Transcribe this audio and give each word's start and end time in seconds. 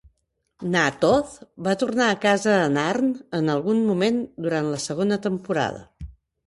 Na'Toth 0.75 1.35
va 1.67 1.75
tornar 1.83 2.09
a 2.13 2.17
casa 2.25 2.57
a 2.63 2.65
Narn 2.79 3.13
en 3.41 3.55
algun 3.59 3.87
moment 3.93 4.21
durant 4.49 4.75
la 4.75 4.83
segona 4.89 5.23
temporada. 5.29 6.13